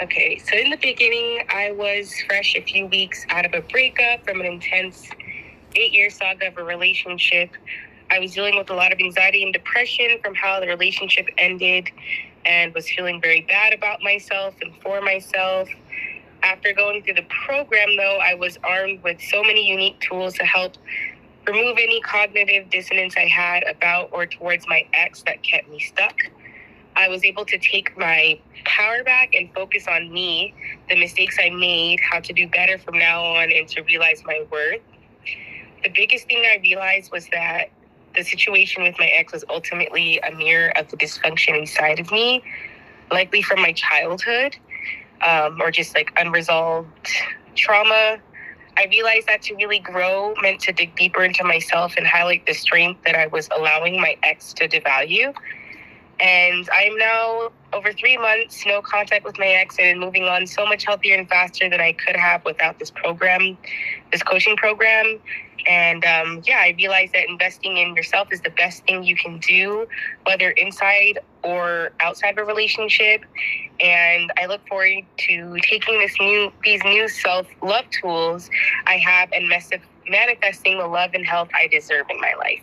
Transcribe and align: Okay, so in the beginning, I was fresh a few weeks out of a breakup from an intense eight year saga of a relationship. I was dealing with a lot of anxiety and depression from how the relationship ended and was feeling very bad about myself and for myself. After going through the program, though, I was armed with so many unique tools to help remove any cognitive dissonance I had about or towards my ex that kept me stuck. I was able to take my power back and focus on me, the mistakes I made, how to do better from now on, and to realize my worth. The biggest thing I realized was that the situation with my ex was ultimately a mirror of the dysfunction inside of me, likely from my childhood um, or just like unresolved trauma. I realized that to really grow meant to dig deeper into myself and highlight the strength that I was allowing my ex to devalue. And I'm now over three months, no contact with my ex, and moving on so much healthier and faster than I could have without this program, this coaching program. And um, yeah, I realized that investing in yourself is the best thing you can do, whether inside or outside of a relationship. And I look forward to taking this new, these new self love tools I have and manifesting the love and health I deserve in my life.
Okay, 0.00 0.38
so 0.38 0.56
in 0.56 0.70
the 0.70 0.76
beginning, 0.76 1.44
I 1.48 1.70
was 1.70 2.12
fresh 2.26 2.56
a 2.56 2.60
few 2.62 2.86
weeks 2.86 3.24
out 3.28 3.46
of 3.46 3.54
a 3.54 3.60
breakup 3.60 4.24
from 4.24 4.40
an 4.40 4.46
intense 4.46 5.08
eight 5.76 5.92
year 5.92 6.10
saga 6.10 6.48
of 6.48 6.58
a 6.58 6.64
relationship. 6.64 7.50
I 8.10 8.18
was 8.18 8.34
dealing 8.34 8.56
with 8.58 8.70
a 8.70 8.74
lot 8.74 8.92
of 8.92 8.98
anxiety 8.98 9.44
and 9.44 9.52
depression 9.52 10.18
from 10.20 10.34
how 10.34 10.58
the 10.58 10.66
relationship 10.66 11.28
ended 11.38 11.90
and 12.44 12.74
was 12.74 12.90
feeling 12.90 13.20
very 13.20 13.42
bad 13.42 13.72
about 13.72 14.02
myself 14.02 14.56
and 14.62 14.72
for 14.82 15.00
myself. 15.00 15.68
After 16.42 16.72
going 16.72 17.04
through 17.04 17.14
the 17.14 17.26
program, 17.46 17.96
though, 17.96 18.18
I 18.18 18.34
was 18.34 18.58
armed 18.64 19.00
with 19.04 19.20
so 19.20 19.42
many 19.42 19.64
unique 19.64 20.00
tools 20.00 20.34
to 20.34 20.44
help 20.44 20.72
remove 21.46 21.78
any 21.78 22.00
cognitive 22.00 22.68
dissonance 22.68 23.14
I 23.16 23.28
had 23.28 23.62
about 23.68 24.08
or 24.10 24.26
towards 24.26 24.66
my 24.66 24.88
ex 24.92 25.22
that 25.22 25.44
kept 25.44 25.68
me 25.70 25.78
stuck. 25.78 26.16
I 26.96 27.08
was 27.08 27.24
able 27.24 27.44
to 27.46 27.58
take 27.58 27.96
my 27.98 28.38
power 28.64 29.02
back 29.04 29.34
and 29.34 29.52
focus 29.54 29.86
on 29.88 30.12
me, 30.12 30.54
the 30.88 30.96
mistakes 30.96 31.38
I 31.42 31.50
made, 31.50 32.00
how 32.00 32.20
to 32.20 32.32
do 32.32 32.48
better 32.48 32.78
from 32.78 32.98
now 32.98 33.22
on, 33.24 33.50
and 33.50 33.68
to 33.68 33.82
realize 33.82 34.22
my 34.24 34.44
worth. 34.50 34.80
The 35.82 35.90
biggest 35.90 36.26
thing 36.26 36.44
I 36.44 36.58
realized 36.62 37.12
was 37.12 37.28
that 37.28 37.70
the 38.14 38.22
situation 38.22 38.82
with 38.82 38.94
my 38.98 39.06
ex 39.06 39.32
was 39.32 39.44
ultimately 39.48 40.20
a 40.20 40.32
mirror 40.32 40.72
of 40.78 40.88
the 40.90 40.96
dysfunction 40.96 41.58
inside 41.58 41.98
of 41.98 42.10
me, 42.12 42.42
likely 43.10 43.42
from 43.42 43.60
my 43.60 43.72
childhood 43.72 44.56
um, 45.22 45.60
or 45.60 45.70
just 45.70 45.94
like 45.94 46.12
unresolved 46.16 46.88
trauma. 47.54 48.18
I 48.76 48.86
realized 48.90 49.28
that 49.28 49.42
to 49.42 49.54
really 49.54 49.78
grow 49.78 50.34
meant 50.42 50.60
to 50.62 50.72
dig 50.72 50.96
deeper 50.96 51.22
into 51.24 51.44
myself 51.44 51.94
and 51.96 52.06
highlight 52.06 52.46
the 52.46 52.54
strength 52.54 53.02
that 53.04 53.14
I 53.14 53.28
was 53.28 53.48
allowing 53.56 54.00
my 54.00 54.16
ex 54.22 54.52
to 54.54 54.68
devalue. 54.68 55.34
And 56.20 56.68
I'm 56.72 56.96
now 56.96 57.50
over 57.72 57.92
three 57.92 58.16
months, 58.16 58.64
no 58.66 58.80
contact 58.80 59.24
with 59.24 59.38
my 59.38 59.48
ex, 59.48 59.76
and 59.78 59.98
moving 59.98 60.24
on 60.24 60.46
so 60.46 60.64
much 60.64 60.84
healthier 60.84 61.16
and 61.16 61.28
faster 61.28 61.68
than 61.68 61.80
I 61.80 61.92
could 61.92 62.16
have 62.16 62.44
without 62.44 62.78
this 62.78 62.90
program, 62.90 63.58
this 64.12 64.22
coaching 64.22 64.56
program. 64.56 65.20
And 65.66 66.04
um, 66.04 66.42
yeah, 66.46 66.58
I 66.58 66.74
realized 66.76 67.14
that 67.14 67.28
investing 67.28 67.78
in 67.78 67.94
yourself 67.94 68.28
is 68.32 68.40
the 68.42 68.50
best 68.50 68.84
thing 68.84 69.02
you 69.02 69.16
can 69.16 69.38
do, 69.38 69.86
whether 70.24 70.50
inside 70.50 71.18
or 71.42 71.90
outside 72.00 72.30
of 72.30 72.38
a 72.38 72.44
relationship. 72.44 73.24
And 73.80 74.32
I 74.36 74.46
look 74.46 74.66
forward 74.68 75.04
to 75.16 75.56
taking 75.62 75.98
this 75.98 76.14
new, 76.20 76.52
these 76.62 76.82
new 76.84 77.08
self 77.08 77.46
love 77.62 77.86
tools 77.90 78.50
I 78.86 78.98
have 78.98 79.30
and 79.32 79.48
manifesting 79.48 80.78
the 80.78 80.86
love 80.86 81.10
and 81.14 81.26
health 81.26 81.48
I 81.54 81.66
deserve 81.66 82.06
in 82.10 82.20
my 82.20 82.34
life. 82.38 82.62